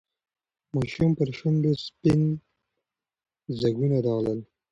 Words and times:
د 0.67 0.69
ماشوم 0.75 1.11
پر 1.17 1.29
شونډو 1.37 1.71
سپین 1.85 2.21
ځگونه 3.59 3.97
راغلل. 4.07 4.39